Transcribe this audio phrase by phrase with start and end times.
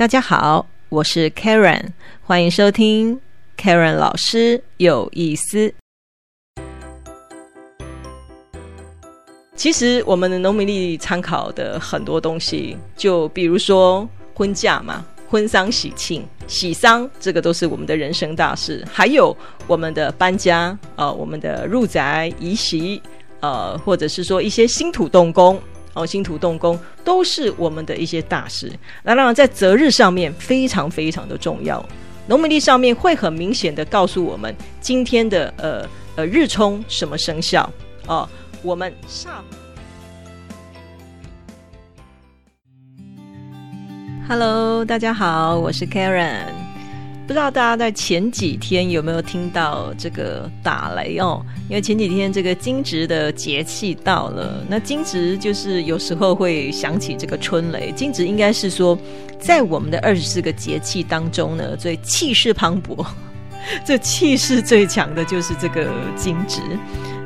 [0.00, 1.88] 大家好，我是 Karen，
[2.22, 3.20] 欢迎收听
[3.58, 5.74] Karen 老师有意思。
[9.54, 18.82] 其实我们的农民历参考的很多东西，就比如说婚嫁嘛，婚丧喜庆、喜丧，这个都是我们的人生大事。
[18.90, 19.36] 还有
[19.66, 23.02] 我们的搬家，呃，我们的入宅、移席，
[23.40, 25.60] 呃，或者是说一些新土动工。
[25.92, 28.72] 哦，新土动工都是我们的一些大事。
[29.02, 31.84] 那当然，在择日上面非常非常的重要。
[32.26, 35.84] 农民历上面会很明显的告诉我们今天的呃
[36.14, 37.68] 呃日冲什么生肖
[38.06, 38.28] 哦。
[38.62, 39.44] 我们上
[44.28, 46.59] ，Hello，大家好，我是 Karen。
[47.30, 51.40] 不知道大家在前几天有没有听到这个打雷哦？
[51.68, 57.92] 因为前几天这个惊蛰的节气到了，那惊蛰就是有时候会想起这个春雷。
[57.92, 58.98] 惊蛰应该是说，
[59.38, 63.06] 在我们的二十四个节气当中呢，最气势磅礴、
[63.86, 66.60] 这气势最强的就是这个惊蛰。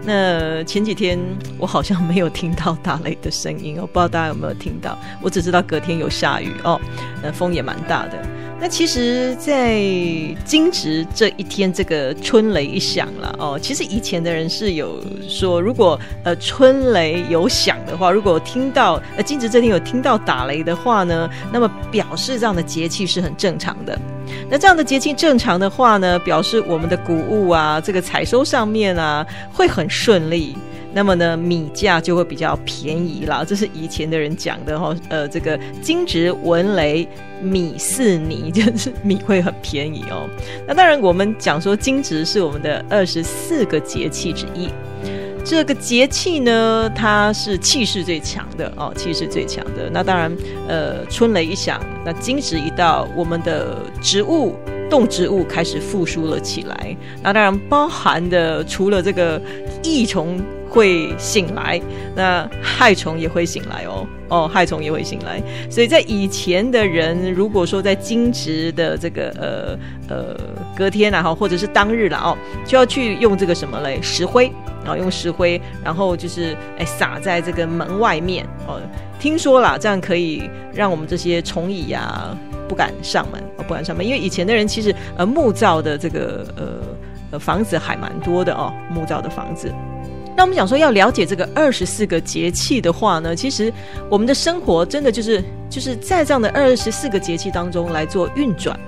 [0.04, 1.18] 那前几天
[1.56, 4.98] 我好像没有听到打雷的声音哦，不知道大家有没有听到？
[5.22, 6.78] 我只知道隔天有下雨哦，
[7.22, 8.22] 那风也蛮大的。
[8.60, 9.78] 那其实，在
[10.42, 13.58] 惊蛰这一天，这个春雷一响了哦。
[13.60, 23.98] 其实以前的人是有说，如果呃春雷有响的话，如果听到呃惊蛰这天有听到打雷的话呢，那么表示这样的节气是很正常的。
[24.48, 30.56] 那这样的节气正常的话呢，表示我们的谷物啊，这个采收上面啊会很顺利。
[30.94, 33.44] 那么呢，米价就会比较便宜了。
[33.44, 37.06] 这是以前的人讲的哈，呃，这个金值文雷
[37.42, 40.28] 米四泥，就是米会很便宜哦。
[40.68, 44.68] 那当然，我们讲说金值是我们的二十四个节气之一。
[45.44, 49.90] 这个节气呢，它是气势最强的哦，气势最强的。
[49.92, 50.30] 那当然，
[50.68, 54.54] 呃，春雷一响，那金值一到，我们的植物
[54.88, 56.96] 动植物开始复苏了起来。
[57.20, 59.42] 那当然，包含的除了这个
[59.82, 60.40] 益虫。
[60.74, 61.80] 会醒来，
[62.16, 65.40] 那害虫也会醒来哦哦，害虫也会醒来。
[65.70, 70.36] 所以在以前的人，如果说在惊蛰的这个呃呃
[70.76, 72.36] 隔天啊哈，或者是当日了哦，
[72.66, 74.50] 就要去用这个什么嘞石灰
[74.84, 78.80] 啊，用石灰，然后就是哎撒在这个门外面哦。
[79.20, 82.36] 听说啦，这样可以让我们这些虫蚁呀
[82.68, 86.64] 不敢上门哦，不敢上门，因为以前的人其实呃木造的这个呃
[87.30, 89.72] 呃房子还蛮多的哦，木造的房子。
[90.36, 93.72] 那我们讲说要了解这个二十四个节气的话呢，其实
[94.10, 98.78] 我们的生活真的就是就是在这样的二十四个节气当中来做运转。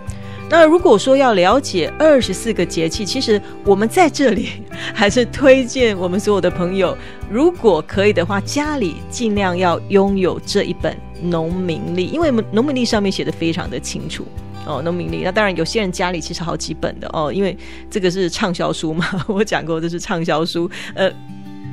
[0.48, 4.48] 那如果说要了解二十四个节气，其实我们在这里
[4.94, 6.96] 还是推荐我们所有的朋友，
[7.28, 14.24] 如果可以的话，家里尽量要拥有这一本农民历，因为农民历上面写的非常的清楚
[14.66, 14.80] 哦。
[14.82, 17.56] 农民历，那当然有些人家里其实好几本的哦，因为
[17.90, 21.10] 这个是畅销书嘛， 我讲过这是畅销书，呃。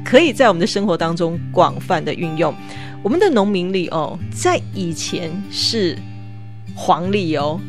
[0.04, 2.54] 可以在我们的生活当中广泛的运用。
[3.02, 5.98] 我们的农民历哦，在以前是
[6.76, 7.60] 黄历哦，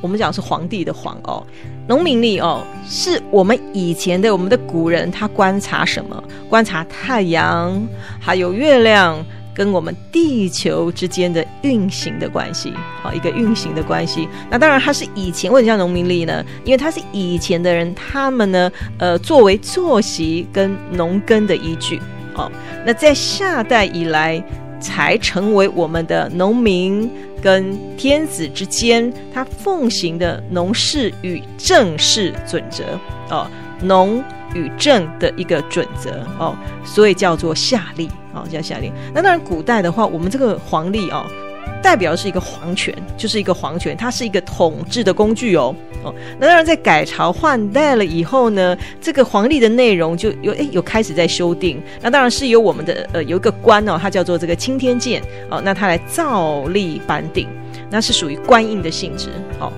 [0.00, 1.44] 我们讲是皇帝的皇哦。
[1.88, 6.22] 农民历哦，是我们以前的我们的古人他观察什么？
[6.48, 7.80] 观察太阳，
[8.20, 9.24] 还有月亮。
[9.58, 14.28] 跟我们地球之间的运行的关系，好一个运行的关系。
[14.48, 16.44] 那当然，它是以前为什么叫农民历呢？
[16.64, 22.00] 因为它是以前的人他们呢，呃，作为作息跟农耕的依据。
[22.36, 22.48] 哦，
[22.86, 24.40] 那在夏代以来，
[24.78, 27.10] 才成为我们的农民
[27.42, 32.84] 跟天子之间他奉行的农事与政事准则。
[33.28, 33.50] 哦，
[33.82, 34.22] 农。
[34.54, 38.90] 与政的一个准则哦，所以叫做夏历哦，叫夏历。
[39.12, 41.26] 那当然，古代的话，我们这个黄历哦，
[41.82, 46.14] 代表的是一个皇权，就是一个皇权，它是一个统治的工具哦哦。
[46.40, 51.78] 那当然，在改朝换代了以后呢，这个皇历的内容就有哎有开始在修订。
[52.00, 57.46] 那当然是由我们的呃有一个官哦，他叫做这个钦天监哦，那他来照例颁定，
[57.90, 59.28] 那是属于官印的性质
[59.60, 59.70] 哦。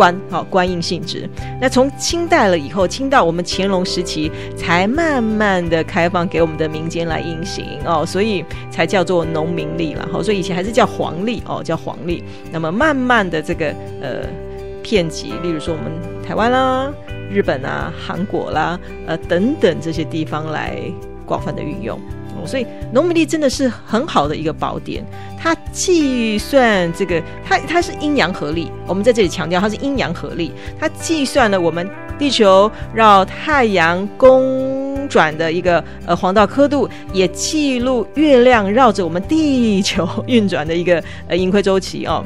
[0.00, 1.28] 官好官印性质，
[1.60, 10.08] 那从清代了以后，清到我们乾隆时期，才慢慢的开放给我们的民间来运行哦，所以才叫做农民历了。
[10.10, 12.24] 好，所以以前还是叫黄历哦，叫黄历。
[12.50, 13.66] 那么慢慢的这个
[14.00, 14.26] 呃
[14.82, 15.92] 片级，例如说我们
[16.26, 16.90] 台湾啦、
[17.30, 20.80] 日本啊、韩国啦、呃等等这些地方来
[21.30, 21.96] 广泛的运用。
[22.46, 25.04] 所以农民历真的是很好的一个宝典，
[25.38, 28.72] 它计算这个，它它是阴阳合历。
[28.86, 31.86] 我们在这里强调它是阴阳合历，它计算了我们
[32.18, 42.24] 地球绕太阳公转的一个呃黄道刻度，也记录月亮绕着我们地球运转的一个呃盈亏周期哦。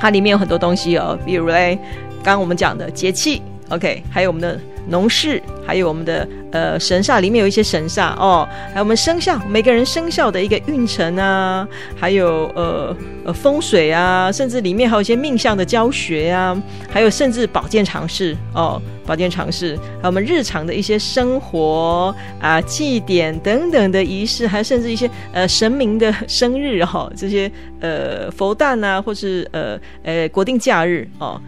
[0.00, 1.78] 它里面有很多东西哦，比如嘞，
[2.22, 11.66] 刚刚我们讲的节气，OK，还有我们的农事，还有我们的呃神煞，里面有一些神煞哦，还有我们生肖，每个人生肖的一个运程啊，
[11.96, 16.56] 还有呃呃风水啊，甚至里面还有一些命相的教学啊，
[16.90, 31.40] 还有甚至保健常识哦，保健常识，还有我们日常的一些生活啊祭典等等的仪式，还甚至一些呃神明的生日哈，这些呃佛诞啊，或是呃呃国定假日哦。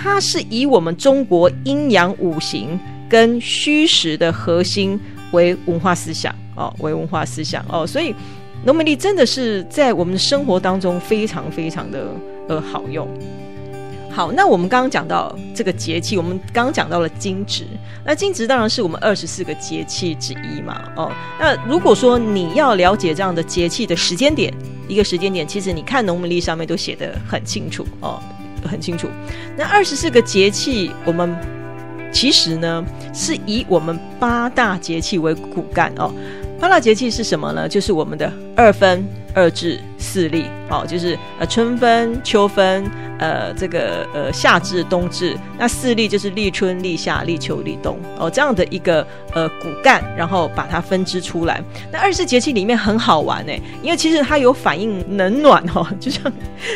[0.00, 2.78] 它是以我们中国阴阳五行
[3.08, 4.98] 跟虚实的核心
[5.32, 8.14] 为文化思想哦，为文化思想哦，所以
[8.64, 12.06] 农民历真的是在我们生活当中非常非常的
[12.48, 13.06] 呃好用。
[14.10, 17.64] 好，那我们刚刚讲到这个节气，我们刚刚讲到了惊蛰，
[18.04, 21.10] 那惊蛰当然是我们二十四个节气之一嘛哦。
[21.40, 24.52] 那如果说你要了解这样的节气的时间点，
[24.86, 28.22] 一个时间点，其实你看农民历上面都写得很清楚哦。
[28.68, 29.08] 很清楚，
[29.56, 31.34] 那二十四个节气，我们
[32.12, 36.12] 其实呢是以我们八大节气为骨干哦。
[36.60, 37.68] 八大节气是什么呢？
[37.68, 39.04] 就是我们的二分、
[39.34, 42.84] 二至、四立，哦，就是呃春分、秋分。
[43.22, 51.62] 呃，这个呃夏至、冬至，那四立就是立春、立夏、立秋、立冬哦，这样的一个呃骨干，然后把它分支出来。
[51.92, 56.32] 那二十四节气里面很好玩哎，因为其实它有反应冷暖哦，就像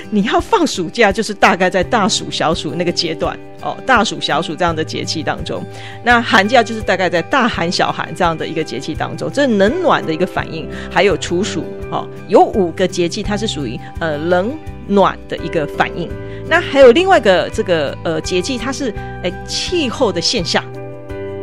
[0.08, 5.60] 你要放暑假，就是大概在大暑、小暑那个阶段哦，大暑、小暑这样的节气当中，
[6.04, 10.68] 那寒假就是大概在大寒、小寒这样的一个节气当中，这冷暖的一个反应。
[10.92, 14.56] 还有处暑哦，有五个节气，它是属于呃冷
[14.86, 16.08] 暖的一个反应。
[16.48, 20.64] 那还有另外一个这个呃节气，它是诶气候的现象。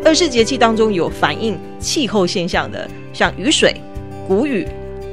[0.06, 3.76] 二十四节气当中有反映气候现象的，像雨水、
[4.28, 4.68] 谷雨、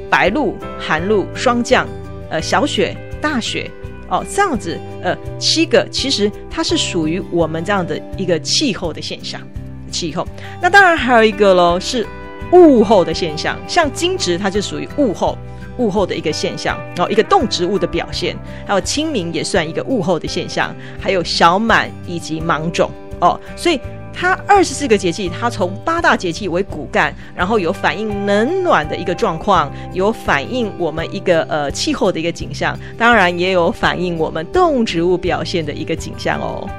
[0.09, 1.87] 白露、寒露、霜降、
[2.29, 3.69] 呃小雪、大雪
[4.09, 9.41] 哦，这样子呃七个，其实它是属于我们这样的一个气候的现象。
[9.89, 10.25] 气候，
[10.61, 12.05] 那当然还有一个喽，是
[12.53, 15.37] 物候的现象，像惊蛰，它就属于物候。
[15.77, 18.35] 物候的一个现象，然后一个动植物的表现，
[18.65, 22.89] 还有清明也算一个物候的现象，还有小满以及芒种
[23.19, 23.79] 哦，所以
[24.13, 36.69] 它二十四个节气，它从八大节气为骨干，然后有反映冷暖的一个状况，有反映我们一个呃气候的一个景象，当然也有反映我们动植物表现的一个景象哦。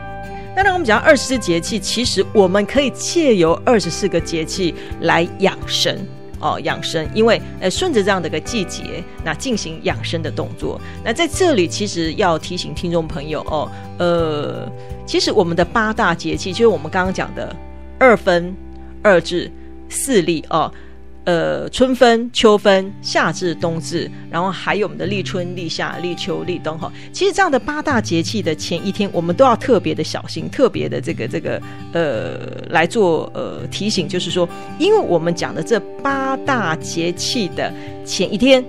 [0.55, 5.97] 当然，我们讲二十四节气，其实我们可以借由二十四个节气来养生。
[6.43, 10.79] 哦，养生，因为呃，顺着这样的一个季节，那进行养生的动作。
[11.05, 14.71] 那在这里，其实要提醒听众朋友哦，呃，
[15.07, 17.55] 其实我们的八大节气，就是我们刚刚讲的
[17.99, 18.55] 二分、
[19.03, 19.51] 二至、
[19.89, 20.71] 四立哦。
[21.25, 26.93] 呃春分、秋分、夏至、冬至，然后还有我们的立春、立夏、立秋、立冬哈。
[27.13, 32.39] 其实这样的八大节气的前一天，我们都要特别的小心，特别的这个这个呃
[32.71, 34.49] 来做呃提醒，就是说，
[34.79, 37.73] 因为我们讲的这八大节气的
[38.05, 38.65] 前一天，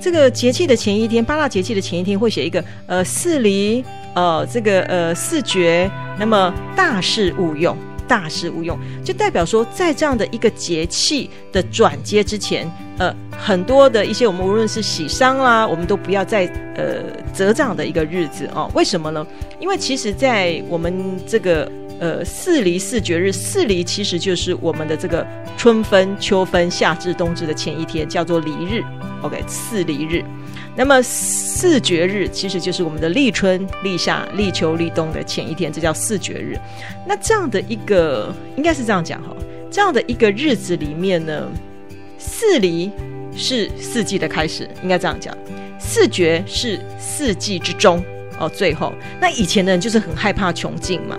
[0.00, 3.84] 这个节气的前一天，八大节气的前一天会写一个呃四离
[4.14, 7.76] 呃这个呃四绝，那么大事勿用。
[8.12, 16.44] 大事勿用，就代表说，在这样的一个节气的转接之前，呃，很多的一些我们无论是喜丧啦，我们都不要再
[16.76, 17.02] 呃
[17.32, 18.70] 择这样的一个日子哦。
[18.74, 19.26] 为什么呢？
[19.58, 20.92] 因为其实，在我们
[21.26, 25.26] 这个呃四离四绝日，四离其实就是我们的这个
[25.56, 28.84] 春分、秋分、夏至、冬至的前一天，叫做离日。
[29.22, 30.22] OK，四离日。
[30.74, 36.58] 那么四绝日其实就是我们的立春、立夏、立秋、立冬的前一天，这叫四绝日。
[37.06, 39.36] 那这样的一个应该是这样讲哈，
[39.70, 41.46] 这样的一个日子里面呢，
[42.16, 42.90] 四离
[43.36, 45.34] 是四季的开始，应该这样讲；
[45.78, 48.02] 四绝是四季之中
[48.38, 48.48] 哦。
[48.48, 51.18] 最后，那以前的人就是很害怕穷尽嘛，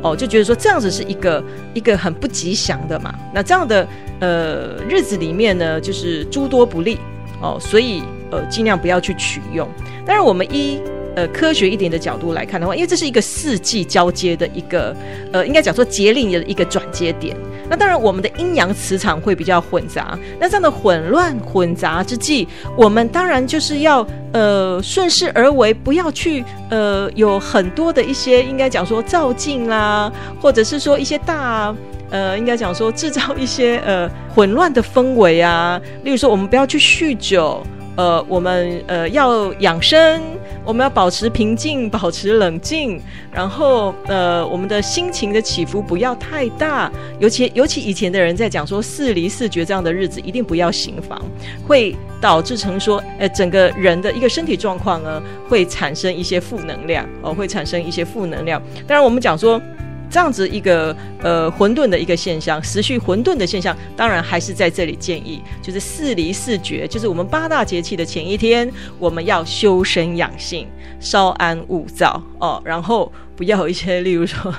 [0.00, 3.14] 哦，就觉得说这样子是一个一个很不吉祥的嘛。
[3.34, 3.86] 那这样的
[4.20, 6.98] 呃日子里面呢，就是诸多不利
[7.42, 8.02] 哦，所以。
[8.30, 9.68] 呃，尽量不要去取用。
[10.04, 10.80] 但是我们依
[11.14, 14.94] 呃科学一点的角度来看的话，因为这是一个四季交接的一个
[15.32, 17.36] 呃，应该讲说节令的一个转接点。
[17.68, 20.16] 那当然，我们的阴阳磁场会比较混杂。
[20.38, 31.74] 那这样的混乱混杂之际，我们当然就是要呃顺势而为，不要去呃有很多的一些应该讲说照镜啦，或者是说一些大。
[32.08, 37.60] 呃，应该讲说制造一些呃混乱的氛围啊，例如说我们不要去酗酒。
[37.96, 40.22] 呃，我们呃要养生，
[40.64, 43.00] 我们要保持平静，保持冷静，
[43.32, 46.92] 然后呃，我们的心情的起伏不要太大。
[47.18, 51.20] 尤其尤其以前的人在讲说四离四绝这样的日子，一定不要行房，
[51.66, 58.62] 会导致成说，呃，整个人的一个身体状况呢，会产生一些负能量哦，会产生一些负能量。
[58.86, 59.60] 当然，我们讲说。
[60.10, 70.66] 这样子一个呃混沌的一个现象，时序混沌的现象，当然还是在这里建议，就是四离四绝，就是我们八大节气的前一天，我们要修身养性，
[71.00, 74.54] 稍安勿躁哦，然后不要一些例如说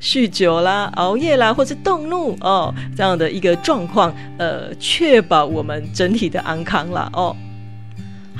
[0.00, 7.34] 酗酒啦、熬夜啦，或者动怒哦这样的一个状况，呃，确保我们整体的安康了哦。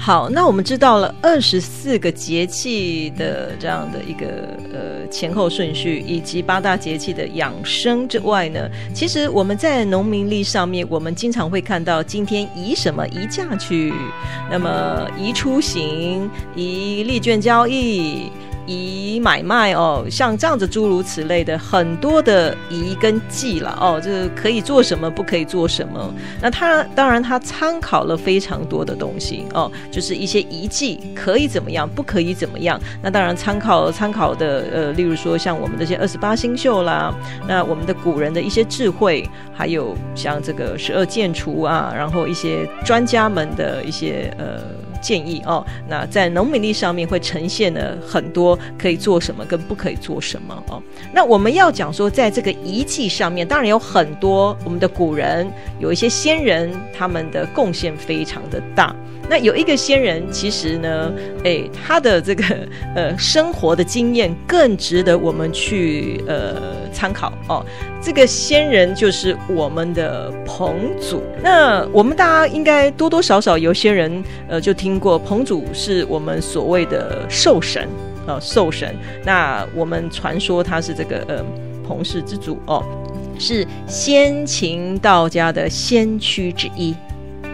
[0.05, 4.27] 好，那我们知道了二十四个节气的这样的一个
[4.73, 13.95] 呃前后顺序，以及八大节气的养生之外呢，其实我们在农民历上面，我们经常会看到今天宜什么宜嫁娶，
[14.51, 18.29] 那么宜出行，宜利券交易。
[18.67, 26.13] 以买卖哦，像这样子诸如此类的很多的仪跟忌了哦，就是可以做什么，不可以做什么。
[26.41, 32.81] 那他当然他参考了非常多的东西哦，就是一些仪忌可以怎么样，不可以怎么样。
[33.03, 37.13] 那当然参考参考的呃，例如说像我们这些二十八星宿啦，
[37.49, 44.61] 那我们的古人的一些智慧，还有像这个十二建除啊，然后一些专家们的一些呃。
[45.03, 50.83] 建议哦，那在农民力上面会呈现了很多可以做什么跟不可以做什么哦。
[51.13, 55.47] 那我们要讲说，在这个遗迹上面，当然有很多我们的古人
[55.81, 58.95] 有一些先人，他们的贡献非常的大。
[59.33, 61.11] 那有一个仙人，其实呢，
[61.43, 62.45] 哎，他的这个
[62.95, 66.61] 呃生活的经验更值得我们去呃
[66.93, 67.65] 参考哦。
[67.99, 71.23] 这个仙人就是我们的彭祖。
[71.43, 77.89] 那我们大家应该多多少少有些人呃就听过彭祖是我们所谓的寿神
[78.27, 78.95] 呃寿神。
[79.25, 81.43] 那我们传说他是这个呃
[81.89, 82.85] 彭氏之祖哦，
[83.39, 86.95] 是先秦道家的先驱之一。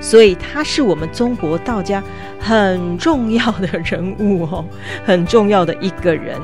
[0.01, 2.03] 所以他是我们中国道家
[2.39, 4.65] 很重要的人物哦，
[5.05, 6.41] 很重要的一个人。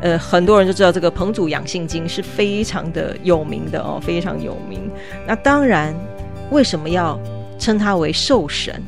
[0.00, 4.90] 呃，很多人就知道这个彭祖养性经是非常的有名的哦，非常有名。
[5.26, 5.94] 那当然，
[6.50, 7.18] 为什么要
[7.58, 8.82] 称他为寿神？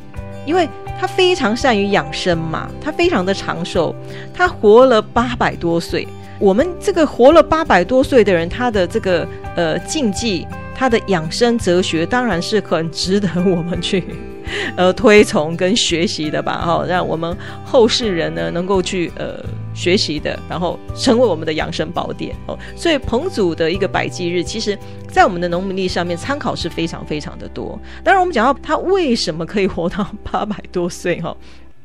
[0.45, 0.69] 因为
[0.99, 3.95] 他非常善于养生嘛，他非常的长寿，
[4.33, 6.07] 他活了八百多岁。
[6.39, 10.45] 我们这个活了八百多岁的人，他的这个呃禁忌。
[10.77, 14.03] 他的养生哲学当然是很值得我们去
[14.77, 19.43] 呃推崇跟学习的吧，哈，让我们后世人呢能够去呃
[19.73, 22.57] 学习的，然后成为我们的养生宝典哦。
[22.75, 24.77] 所以彭祖的一个百忌日，其实
[25.09, 27.77] 在我们的农民历上面参考是非常非常的多。
[28.03, 31.35] 当然，我们讲到他为什么可以活到八百多岁，哈，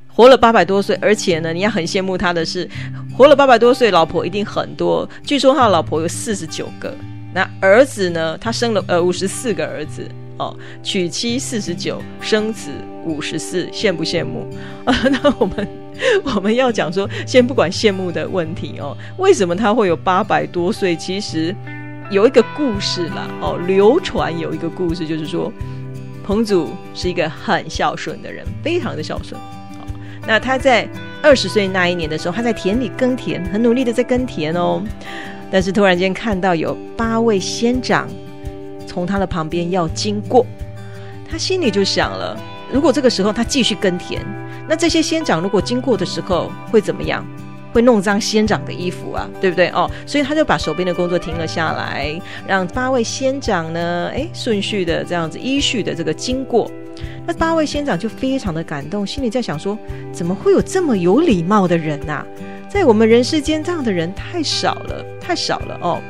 [0.07, 2.69] 活了八百多岁，而且呢，你要很羡慕他的是，
[3.17, 6.95] 活了八百多岁，老婆一定很多，据说他的老婆有四十九个。
[7.35, 8.37] 那儿子呢？
[8.39, 10.07] 他生了呃五十四个儿子
[10.39, 12.71] 哦，娶妻四十九，生子
[13.05, 14.47] 五十四，羡不羡慕
[14.85, 14.95] 啊？
[15.11, 15.69] 那我们
[16.37, 20.95] 我们要讲说，先不管羡慕的问题哦，为什么他会有八百多岁？
[20.97, 21.55] 其实
[22.11, 25.51] 有一个故事啦哦，流传有一个故事，就是说
[26.25, 29.41] 彭祖是一个很孝顺的人，非常的孝顺。
[29.79, 29.87] 好，
[30.27, 30.87] 那他在
[31.23, 34.83] 二十岁那一年的时候，他在田里耕田，很努力的在耕田哦。
[35.53, 38.09] 但是突然间看到有八位仙长
[38.87, 40.47] 从他的旁边要经过，
[41.31, 42.35] 他心里就想了：
[42.73, 44.21] 如果这个时候他继续耕田，
[44.67, 47.23] 那这些仙长如果经过的时候会怎么样？
[47.73, 49.69] 会弄脏仙长的衣服啊，对不对？
[49.71, 56.71] 哦，所以他就把手边的工作停了下来，让八位仙长呢，哎，顺序的这样子依序的这个经过。
[57.27, 59.79] 那八位仙长就非常的感动，心里在想说：
[60.13, 62.23] 怎么会有这么有礼貌的人呐？
[62.73, 66.01] 在我们人世间，这样的人太少了，太少了哦。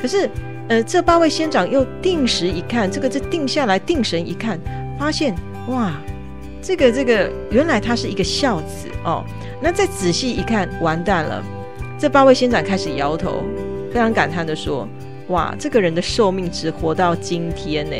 [0.00, 0.30] 可是，
[0.68, 4.56] 呃，这八位仙长又定时一看，这个这定下来，定神一看，
[4.96, 5.34] 发现
[5.66, 5.94] 哇，
[6.62, 9.24] 这个这个原来他是一个孝子哦。
[9.60, 11.42] 那再仔细一看，完蛋了。
[11.98, 13.42] 这八位仙长开始摇头，
[13.92, 14.88] 非常感叹的说：
[15.26, 17.96] 哇，这个人的寿命只活到今天呢。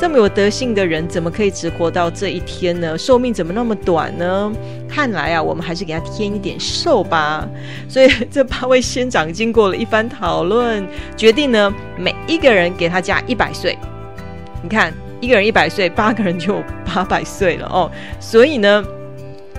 [0.00, 2.96] 这么有德性的人，怎么可以只活到这一天呢？
[2.96, 4.52] 寿命怎么那么短呢？
[4.88, 7.48] 看来啊，我们还是给他添一点寿吧。
[7.90, 10.86] 所以这八位仙长经过了一番讨论，
[11.16, 13.76] 决定呢，每一个人给他加一百岁。
[14.62, 17.90] 你看，一个人一百岁，八个人就八百岁了哦。
[18.20, 18.84] 所以呢，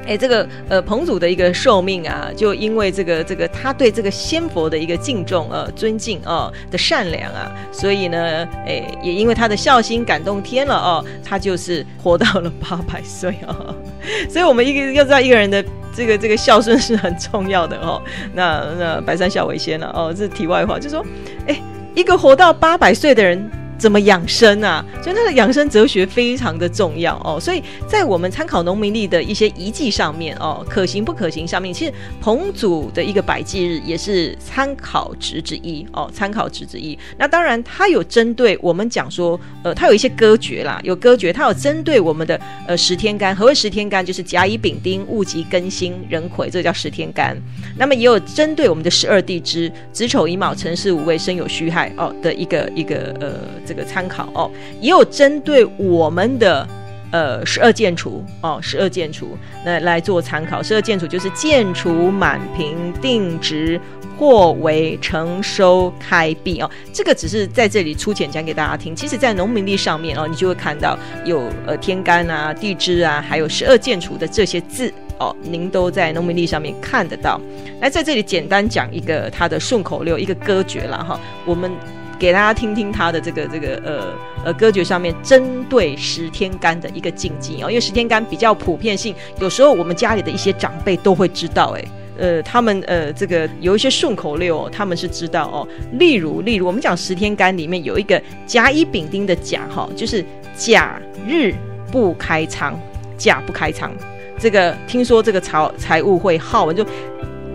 [0.10, 13.76] 哎，这个呃彭祖的一个寿命啊，就因为这个这个他对这个仙佛的一个敬重呃尊敬哦的善良啊，所以呢，哎也因为他的孝心感动天了哦，他就是活到了八百岁哦。
[14.28, 15.64] 所以我们一个要知道一个人的
[15.96, 18.02] 这个这个孝顺是很重要的哦。
[18.34, 21.06] 那那百善孝为先了哦，这是题外话，就说
[21.46, 21.62] 哎，
[21.94, 23.48] 一个活到八百岁的人。
[23.80, 24.86] 怎么养生啊？
[25.02, 27.40] 所以它的养生哲学非常的重要哦。
[27.40, 37.00] 所以在我们参考农民历的一些遗迹上面哦，可行不可行上面，其实彭祖的一个百忌日也是参考值之一哦，参考值之一。
[37.18, 43.34] 那当然，它有针对我们讲说，呃，它有一些歌诀啦，有歌诀，它有针对我们的呃十天干。
[43.34, 44.06] 何谓十天干？
[44.06, 47.38] 就是甲乙丙丁戊己庚辛壬癸，这个叫十天干。
[47.78, 53.34] 那么也有针对我们的十二地支子丑寅卯辰巳午未申酉戌亥哦的一个一个呃。
[53.70, 54.50] 这个参考哦，
[54.82, 56.68] 也有针对我们的
[57.12, 60.64] 呃十二建除哦，十二建除那来做参考。
[60.64, 63.80] 十二建除就是建除满平定值
[64.18, 66.68] 或为成收开闭哦。
[66.92, 68.96] 这个只是在这里粗浅讲给大家听。
[68.96, 77.40] 其实，在农民历上面哦，你就会看到有呃天干啊、地支啊，还有十二建除的这些字哦，您都在农民历上面看得到。
[77.80, 81.72] 那在这里简单讲一个它的顺口溜，一个歌诀了哈，我们。
[82.20, 84.14] 给大家听听他的这个这个呃
[84.46, 91.86] 呃歌诀上面针对十天干的一个禁忌哦，因为十天干比较普遍性，有时候我们家里的一些长辈都会知道，哎，
[92.18, 95.68] 呃，他们呃这个有一些顺口溜，他们是知道哦。
[95.94, 100.24] 例如例如我们讲十天干里面有一个甲乙丙丁的甲哈，就是
[100.58, 101.56] 甲日
[101.90, 102.78] 不开仓，
[103.18, 103.92] 甲不开仓，
[104.38, 106.86] 这个听说这个财财务会耗完，就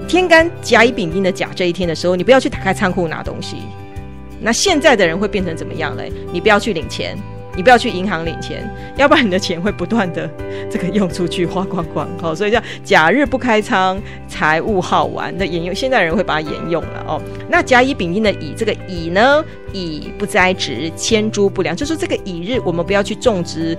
[0.09, 3.59] 天干甲乙丙丁的甲这一天的时候，你不要去打开仓库拿东西。
[4.45, 6.13] 那现在的人会变成怎么样嘞？
[6.31, 7.17] 你不要去领钱，
[7.57, 10.29] 你不要去银行领钱，要不然你的钱会不断的
[10.71, 12.07] 这个用出去花光光。
[12.21, 13.99] 好，所以叫假日不开仓，
[14.29, 15.37] 财务耗完。
[15.39, 17.23] 的沿用现在人会把它沿用了哦。
[17.49, 23.77] 那甲乙丙丁的乙，这个乙呢，乙不栽植，千株不良，就是这个乙日，我们不要去种植。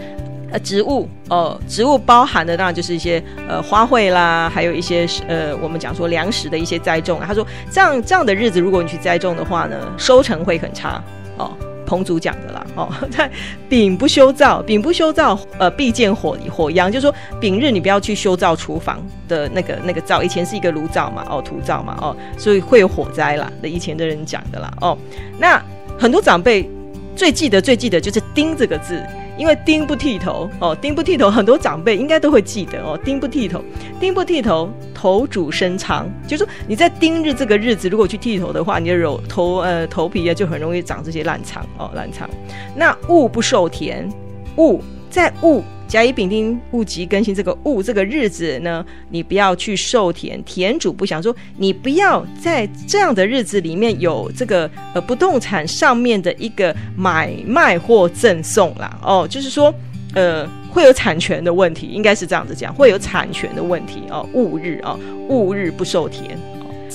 [0.59, 7.19] 植物哦，植物包含的当然就是一些呃花卉啦，还有一些呃我们讲说粮食的一些栽种。
[7.25, 11.03] 他说这样这样的日子，如果你去栽种的话呢，收成会很差
[11.37, 11.51] 哦。
[11.87, 13.29] 彭祖讲的啦哦， 在
[13.69, 23.51] 丙不修灶，丙不修灶，呃，必见火火殃，就是说丙日你不要去修造厨房的那个那个灶，以前是一个炉灶嘛，哦，土灶嘛，哦，所以会有火灾啦。
[23.61, 24.97] 那以前的人讲的啦哦，
[25.37, 25.63] 那
[25.95, 26.67] 很多长辈
[27.15, 28.99] 最记得最记得就是“丁”这个字。
[29.37, 32.97] 因为丁不剃头哦，丁不剃头，很多长辈应该都会记得哦。
[33.03, 33.63] 丁不剃头，
[33.99, 42.29] 丁不剃头，头主身长，就是说你在丁日这个日子，如果去剃头的话，你的肉头呃头皮啊就很容易长这些烂疮哦，烂疮。
[42.75, 44.09] 那戊不受田，
[44.55, 45.63] 戊在戊。
[45.87, 58.99] 甲乙丙丁戊己更新这个戊这个日子呢，你不要去受田，田主不想说你不要在这样的日子里面有这个呃不动产上面的一个买卖或赠送啦。
[59.03, 59.73] 哦，就是说
[60.13, 64.27] 呃会有产权的问题，应该是这样子讲，会有产权的问题哦。
[64.33, 64.97] 戊日啊，
[65.29, 66.37] 戊日不受田。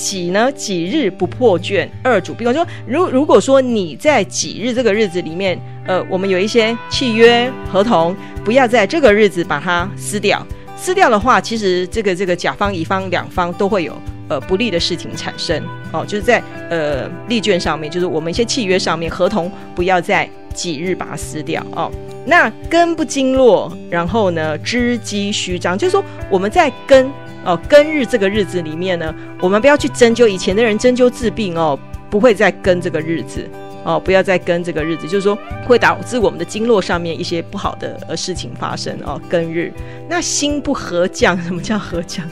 [0.00, 0.50] 己呢？
[0.52, 10.44] 几日不破卷，二主比方说，如如果说你在己日这个日子里面，呃，我们有一些契约合同，不要在这个日子把它撕掉。
[10.74, 13.94] 撕掉的话，其实这个这个甲方乙方两方都会有
[14.28, 16.02] 呃不利的事情产生哦。
[16.06, 21.92] 就是在呃利卷上面，就是我们一些契约上面合同，不要在几日把它撕掉哦。
[22.24, 27.10] 那根不经络，然后呢，支机虚张，就是说我们在根。
[27.44, 30.26] 哦，庚日这个日子里面呢，我们不要去针灸。
[30.26, 31.78] 以前的人针灸治病哦，
[32.10, 33.48] 不会再跟这个日子
[33.84, 39.20] 哦，不要再跟这个日子，就是说会导致我们的经络上面一些不好的呃事情发生哦。
[39.30, 39.72] 庚日，
[40.08, 42.28] 那心不合降，什么叫合降？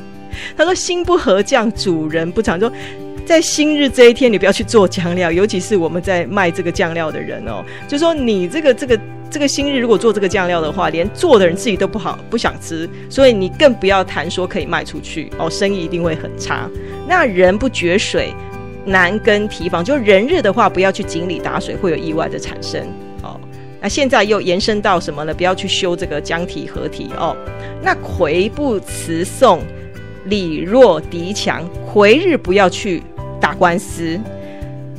[0.56, 2.60] 他说心不合降，主人不长。
[2.60, 2.70] 说
[3.28, 8.98] 在新日这一天，你不要去做酱料，尤其是我们在卖这个酱料的人哦，就说你这个这个。
[9.30, 16.66] 这个新日如果做这个酱料的话，连做的人自己都不好不想吃，所以你更不要谈说可以卖出去哦，生意一定会很差。
[17.06, 18.32] 那人不绝水，
[18.86, 22.80] 难跟提防，就人日的话，不要去井里打水，会有意外的产生
[23.22, 23.38] 哦。
[23.82, 25.34] 那现在又延伸到什么呢？
[25.34, 27.36] 不要去修这个江体合体哦。
[27.82, 29.60] 那魁不辞送，
[30.24, 33.02] 礼弱敌强，魁日不要去
[33.40, 34.18] 打官司。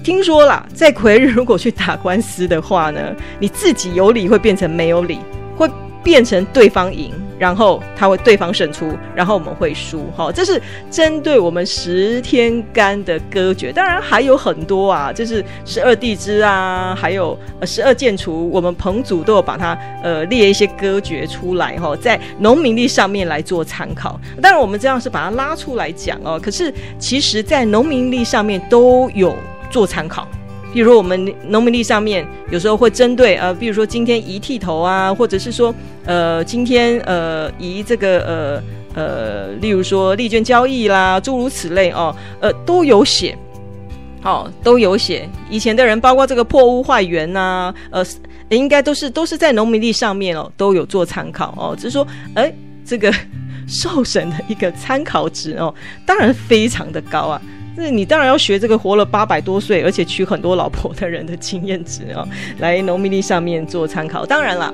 [0.04, 5.20] 听说了，在魁日如果去打官司的话呢，你自己有理会变成没有理，
[5.58, 5.70] 会
[6.04, 7.14] 变成对方赢。
[7.40, 13.72] 然后他会对方胜出，然后我们会输，哈，这是针对我们十天干的歌诀。
[13.72, 24.20] 当然还有很多啊，就是十二地支啊，还有十二建除，我们彭祖都有把它呃列一些歌诀出来，哈，在农民历上面来做参考。
[24.42, 29.34] 当然我们这样是把它拉出来讲哦，可是其实在农民历上面都有
[29.70, 30.28] 做参考。
[30.74, 35.74] 比如我们农民历上面有时候会针对呃，比如说今天移剃头啊，或者是说
[36.06, 43.38] 呃今天呃移这个呃呃，例如说利券交易啦，诸如此类哦，呃都有写，
[44.22, 45.28] 好都有写。
[45.50, 48.06] 以前的人包括这个破屋坏园呐，呃
[48.50, 52.06] 应该都是都是在农民历上面哦都有做参考哦，只是说
[52.36, 52.52] 哎
[52.86, 53.14] 这个
[53.68, 55.74] 受审的一个参考值哦，
[56.06, 57.42] 当然非常的高啊。
[57.80, 64.26] 是你当然要学这个活了八百多岁，而且娶很多老婆的人的经验值啊，来农民历上面做参考。
[64.26, 64.74] 当然了，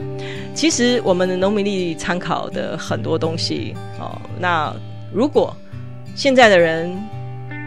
[0.53, 4.73] 其实我们的农民历参考的很多东西哦，那
[5.13, 5.55] 如果
[6.15, 6.91] 现在的人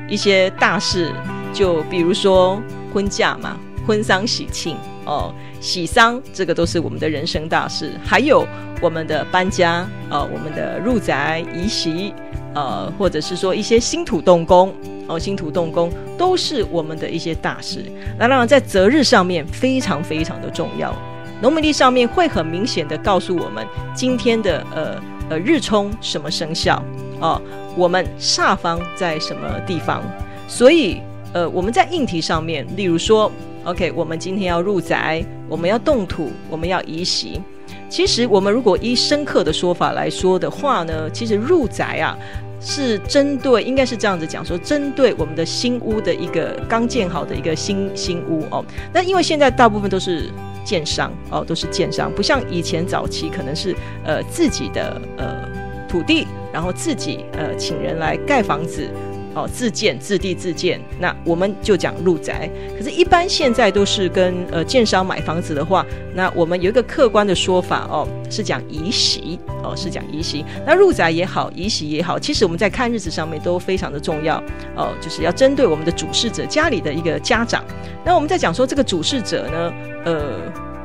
[0.09, 1.13] 一些大事，
[1.53, 2.61] 就比如说
[2.93, 8.47] 婚嫁嘛，婚丧喜庆哦，喜丧这个都是我们的人生大事，还有
[8.81, 12.13] 我们的搬家呃，我们的入宅移席
[12.55, 14.75] 呃，或者是说一些新土动工。
[15.09, 17.85] 哦，新土动工都是我们的一些大事。
[18.19, 20.95] 那当然，在择日上面非常非常的重要。
[21.41, 26.83] 农民历上面会很明显的告诉我们今天的呃呃日冲什么生肖
[27.21, 27.41] 哦，
[27.77, 30.03] 我们煞方在什么地方。
[30.49, 31.01] 所以
[31.33, 33.31] 呃我们在硬题上面，例如说
[33.65, 37.41] ，OK，我们今天要入宅，我们要动土，我们要移席。
[37.89, 42.19] 其实我们如果依深刻的说法来说的话呢，其实入宅啊。
[42.61, 48.65] 是针对，应该是这样子讲说，针对我们的新屋的一个刚建好的一个新新屋哦。
[48.93, 50.31] 那因为现在大部分都是
[50.65, 55.49] 建商哦，都是建商，不像以前早期可能是呃自己的呃
[55.89, 58.89] 土地，然后自己呃请人来盖房子。
[59.35, 62.51] 哦，自建自地自建，那我们就讲入宅。
[62.77, 70.45] 可是，一般现在都是跟呃建商买房子的话，那我们有一个客观的说法哦，是讲移席哦，是讲移席。
[70.67, 74.43] 那入宅也好，移席也好，其实我们在看日子上面都非常的重要
[74.75, 77.65] 哦，就是要针对我们的主事者家里的一个家长。
[78.05, 79.73] 那我们在讲说这个主事者呢，
[80.05, 80.21] 呃，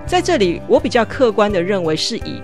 [0.05, 2.41] 在这里我比较客观的认为是以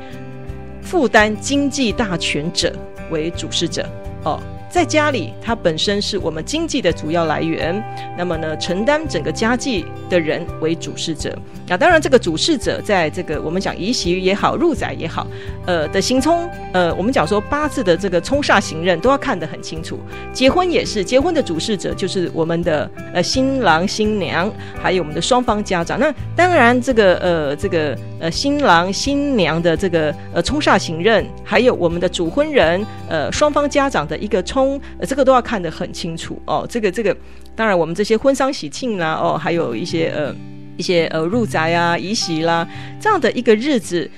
[0.81, 2.73] 负担经济大权者
[3.11, 3.87] 为主事者
[4.23, 4.39] 哦。
[4.69, 7.83] 在家里，它本身是我们经济的主要来源。
[8.15, 11.35] 那么呢，承担整个家计的人为主事者。
[11.67, 15.25] 那当然，这个主事者在这个我们讲移席也好，入宅也好，
[15.65, 19.99] 呃的行冲，呃，我们讲说八字的这个冲煞行刃都要看得很清楚。
[20.31, 25.99] 结婚也是，结婚的主事者就是我们的呃新郎新娘，还有我们的双方家长。
[25.99, 34.58] 那当然，这个呃这个呃新郎新娘的这个呃冲煞行刃，还有我们的主婚人呃双方家长的一个冲。
[34.99, 36.65] 呃，这个都要看得很清楚哦。
[36.69, 37.15] 这个这个，
[37.55, 40.35] 当然我们这些婚丧喜庆啦，哦，还有一些呃
[40.77, 42.67] 一些呃入宅啊、移席啦
[42.99, 44.09] 这样的一个日子，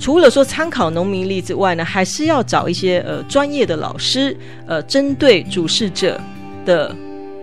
[0.00, 6.20] 除了说参考农民历之外呢，还是要找一些呃专业的老师，呃，针对主事者
[6.64, 6.94] 的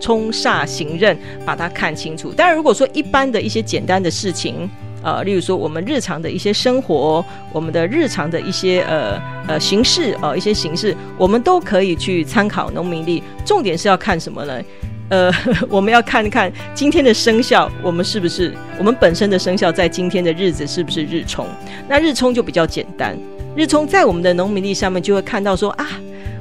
[0.01, 2.31] 冲煞行刃，把它看清楚。
[2.31, 4.69] 当然，如果说一般的一些简单的事情。
[5.07, 9.17] 呃，例如说我们日常的一些生活，我们的日常的一些呃
[9.47, 13.23] 呃形式呃一些形式，我们都可以去参考农民历。
[13.45, 14.61] 重点是要看什么呢？
[15.07, 15.31] 呃，
[15.71, 21.47] 我们要看看今天的生肖，我们是不是我们本身的生肖在今天的日子是不是日冲？
[21.87, 23.17] 那日冲就比较简单，
[23.55, 25.87] 日冲在我们的农民历上面就会看到说啊，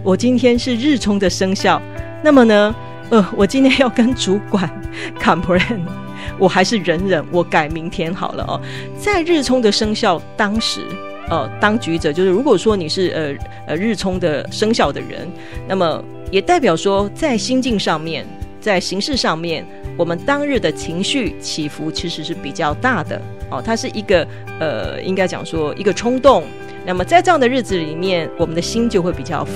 [0.02, 1.80] 我今天是日冲的生肖，
[2.24, 2.74] 那么呢，
[3.10, 4.68] 呃，我今天要跟主管
[5.22, 6.05] complain。
[6.38, 8.60] 我还是忍忍，我改明天好了哦。
[8.98, 10.82] 在日冲的生肖当时，
[11.28, 13.34] 呃，当局者就是，如果说你是呃
[13.68, 15.28] 呃日冲的生肖的人，
[15.66, 18.26] 那么也代表说，在心境上面，
[18.60, 19.64] 在形式上面，
[19.96, 23.20] 我们当日的情绪起伏其实是比较大的
[23.50, 23.62] 哦。
[23.64, 24.26] 它是一个
[24.60, 26.44] 呃，应该讲说一个冲动。
[26.86, 29.52] 那么在这样的日子里面，我们的心就会比较浮。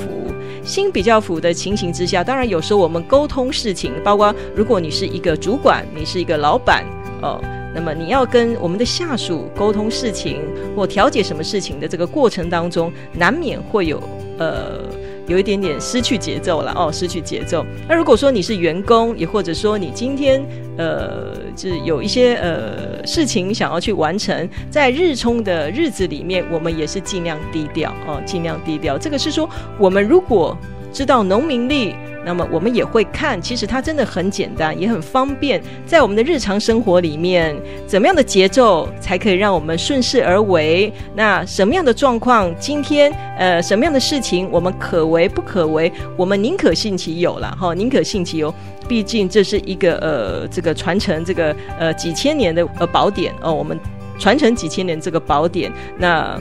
[0.64, 6.84] 心比较浮的情形之下，当然有时候我们沟通事情，包括如果你是一个主管，你是一个老板，
[7.22, 7.40] 哦，
[7.74, 10.42] 那么你要跟我们的下属沟通事情
[10.76, 14.02] 或调解什么事情的这个过程当中，难免会有
[14.38, 14.80] 呃。
[15.28, 17.64] 有一点点失去节奏了哦，失去节奏。
[17.88, 20.44] 那如果说你是员工，也或者说你今天
[20.76, 28.98] 呃，就是有一些呃事情想要去完成，在日冲的日子里面，我们也是尽量低调哦，尽量低调。
[28.98, 30.56] 这个是说，我们如果
[30.92, 31.94] 知道农民力。
[32.24, 37.56] 那么我们也会看，其实它真的很简单，也很方便，在我们的日常生活里面，
[37.86, 40.92] 怎么样的节奏才可以让我们顺势而为？
[41.14, 45.90] 那什么样的状况，今天呃什么样的事情，我们可为不可为？
[46.16, 48.54] 我们宁可信其有了哈，宁可信其有，
[48.86, 53.78] 毕竟这是一个呃这个传承这个呃几千年的呃宝典哦，我们
[54.18, 56.38] 传承几千年这个宝典，那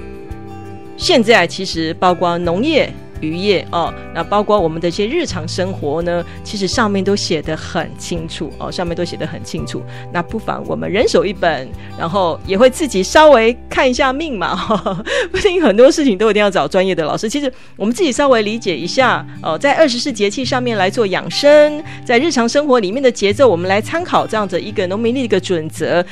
[0.98, 2.94] 现在其实包括农业。
[3.22, 9.82] 渔业哦，那包括我们的一些日常生活呢，其实上面都写得很清楚哦，上面都写得很清楚。
[10.12, 14.56] 那不妨我们人手一本，然后也会自己稍微看一下命嘛，
[15.32, 17.30] 不一定很多事情都一定要找专业的老师。
[17.30, 26.06] 其实我们自己稍微理解一下哦，在二十四节气上面来做养生，在日常生活里面的节奏，我们来参考这样子一个农民的一个准则。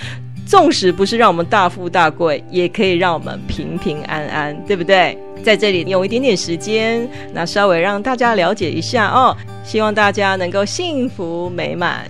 [0.48, 5.18] 纵使不是让我们大富大贵，也可以让我们平平安安，对不对？
[5.44, 12.10] 在这里用一点点时间，那稍微让大家了解一下哦，希望大家能够幸福美满。